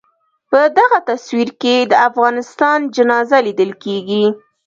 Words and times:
په 0.51 0.59
دغه 0.77 0.99
تصویر 1.09 1.49
کې 1.61 1.75
د 1.91 1.93
افغانستان 2.09 2.79
جنازه 2.95 3.37
لیدل 3.47 3.71
کېږي. 3.83 4.25